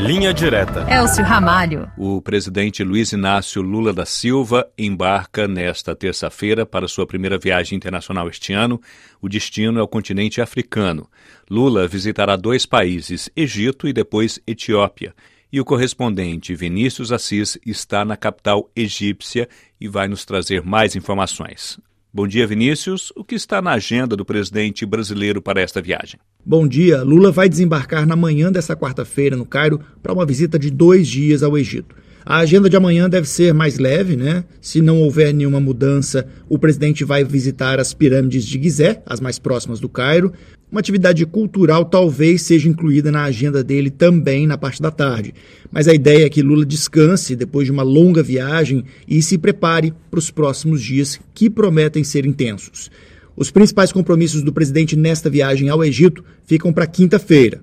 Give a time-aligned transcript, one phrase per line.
[0.00, 0.86] Linha Direta.
[0.90, 1.86] Elcio Ramalho.
[1.98, 8.26] O presidente Luiz Inácio Lula da Silva embarca nesta terça-feira para sua primeira viagem internacional
[8.26, 8.80] este ano.
[9.20, 11.06] O destino é o continente africano.
[11.50, 15.14] Lula visitará dois países, Egito e depois Etiópia.
[15.52, 21.78] E o correspondente Vinícius Assis está na capital egípcia e vai nos trazer mais informações.
[22.12, 23.12] Bom dia, Vinícius.
[23.14, 26.18] O que está na agenda do presidente brasileiro para esta viagem?
[26.44, 27.04] Bom dia.
[27.04, 31.44] Lula vai desembarcar na manhã desta quarta-feira no Cairo para uma visita de dois dias
[31.44, 31.94] ao Egito.
[32.30, 34.44] A agenda de amanhã deve ser mais leve, né?
[34.60, 39.36] Se não houver nenhuma mudança, o presidente vai visitar as pirâmides de Gizé, as mais
[39.36, 40.32] próximas do Cairo.
[40.70, 45.34] Uma atividade cultural talvez seja incluída na agenda dele também na parte da tarde.
[45.72, 49.92] Mas a ideia é que Lula descanse depois de uma longa viagem e se prepare
[50.08, 52.92] para os próximos dias que prometem ser intensos.
[53.36, 57.60] Os principais compromissos do presidente nesta viagem ao Egito ficam para quinta-feira.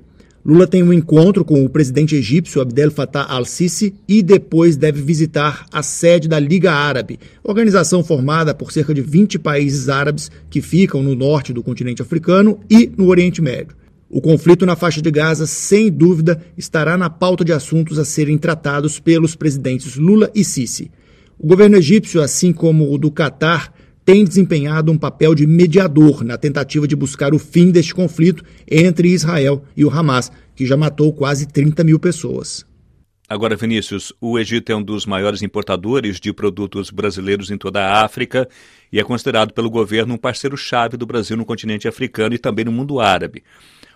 [0.47, 5.65] Lula tem um encontro com o presidente egípcio Abdel Fattah al-Sisi e depois deve visitar
[5.73, 11.03] a sede da Liga Árabe, organização formada por cerca de 20 países árabes que ficam
[11.03, 13.75] no norte do continente africano e no Oriente Médio.
[14.09, 18.37] O conflito na faixa de Gaza, sem dúvida, estará na pauta de assuntos a serem
[18.37, 20.89] tratados pelos presidentes Lula e Sisi.
[21.37, 23.73] O governo egípcio, assim como o do Catar,
[24.07, 29.09] tem desempenhado um papel de mediador na tentativa de buscar o fim deste conflito entre
[29.09, 32.65] Israel e o Hamas, que já matou quase 30 mil pessoas.
[33.27, 38.05] Agora, Vinícius, o Egito é um dos maiores importadores de produtos brasileiros em toda a
[38.05, 38.47] África
[38.89, 42.71] e é considerado pelo governo um parceiro-chave do Brasil no continente africano e também no
[42.71, 43.43] mundo árabe.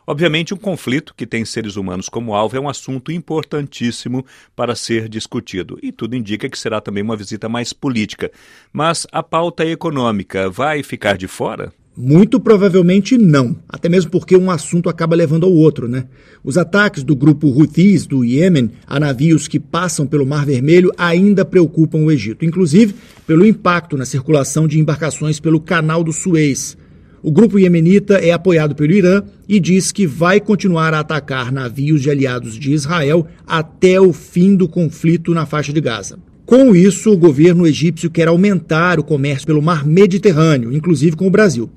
[0.05, 5.07] Obviamente, um conflito que tem seres humanos como alvo é um assunto importantíssimo para ser
[5.07, 8.31] discutido, e tudo indica que será também uma visita mais política.
[8.73, 11.71] Mas a pauta econômica vai ficar de fora?
[11.95, 16.05] Muito provavelmente não, até mesmo porque um assunto acaba levando ao outro, né?
[16.41, 21.43] Os ataques do grupo Houthis do Iêmen a navios que passam pelo Mar Vermelho ainda
[21.43, 22.95] preocupam o Egito, inclusive
[23.27, 26.77] pelo impacto na circulação de embarcações pelo Canal do Suez,
[27.23, 32.01] o grupo iemenita é apoiado pelo Irã e diz que vai continuar a atacar navios
[32.01, 36.17] de aliados de Israel até o fim do conflito na faixa de Gaza.
[36.45, 41.31] Com isso, o governo egípcio quer aumentar o comércio pelo mar Mediterrâneo, inclusive com o
[41.31, 41.69] Brasil.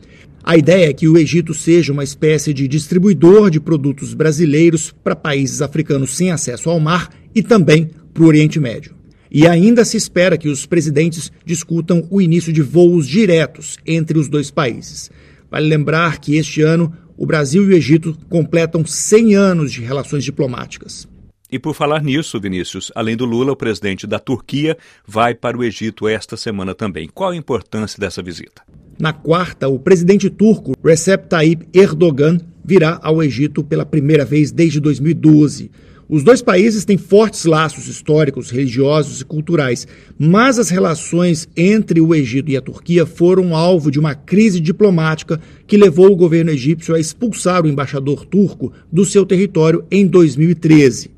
[0.43, 5.15] A ideia é que o Egito seja uma espécie de distribuidor de produtos brasileiros para
[5.15, 8.94] países africanos sem acesso ao mar e também para o Oriente Médio.
[9.31, 14.28] E ainda se espera que os presidentes discutam o início de voos diretos entre os
[14.28, 15.10] dois países.
[15.54, 20.25] Vale lembrar que este ano o Brasil e o Egito completam 100 anos de relações
[20.25, 21.06] diplomáticas.
[21.48, 24.76] E por falar nisso, Vinícius, além do Lula, o presidente da Turquia
[25.06, 27.09] vai para o Egito esta semana também.
[27.15, 28.62] Qual a importância dessa visita?
[28.98, 34.81] Na quarta, o presidente turco Recep Tayyip Erdogan virá ao Egito pela primeira vez desde
[34.81, 35.71] 2012.
[36.06, 39.88] Os dois países têm fortes laços históricos, religiosos e culturais,
[40.19, 45.41] mas as relações entre o Egito e a Turquia foram alvo de uma crise diplomática
[45.66, 51.10] que levou o governo egípcio a expulsar o embaixador turco do seu território em 2013.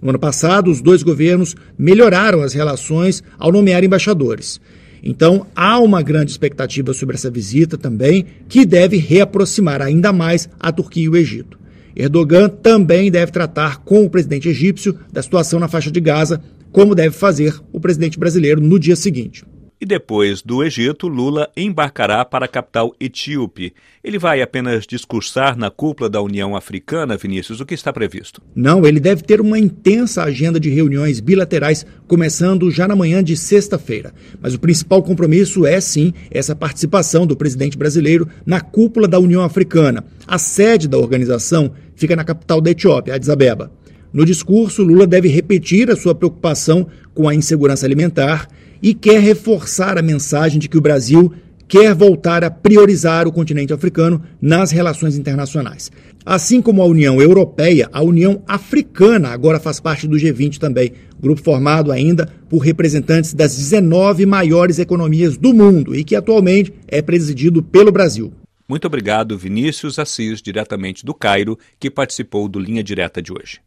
[0.00, 4.60] No ano passado, os dois governos melhoraram as relações ao nomear embaixadores.
[5.04, 10.72] Então, há uma grande expectativa sobre essa visita também, que deve reaproximar ainda mais a
[10.72, 11.61] Turquia e o Egito.
[11.94, 16.94] Erdogan também deve tratar com o presidente egípcio da situação na faixa de Gaza, como
[16.94, 19.44] deve fazer o presidente brasileiro no dia seguinte.
[19.82, 23.74] E depois do Egito, Lula embarcará para a capital etíope.
[24.04, 28.40] Ele vai apenas discursar na cúpula da União Africana, Vinícius, o que está previsto?
[28.54, 33.36] Não, ele deve ter uma intensa agenda de reuniões bilaterais, começando já na manhã de
[33.36, 34.14] sexta-feira.
[34.40, 39.42] Mas o principal compromisso é, sim, essa participação do presidente brasileiro na cúpula da União
[39.42, 40.04] Africana.
[40.28, 43.72] A sede da organização fica na capital da Etiópia, Addis Abeba.
[44.12, 48.46] No discurso, Lula deve repetir a sua preocupação com a insegurança alimentar
[48.82, 51.32] e quer reforçar a mensagem de que o Brasil
[51.72, 55.90] quer voltar a priorizar o continente africano nas relações internacionais.
[56.22, 61.42] Assim como a União Europeia, a União Africana agora faz parte do G20 também, grupo
[61.42, 67.62] formado ainda por representantes das 19 maiores economias do mundo e que atualmente é presidido
[67.62, 68.30] pelo Brasil.
[68.68, 73.62] Muito obrigado, Vinícius Assis, diretamente do Cairo, que participou do Linha Direta de hoje.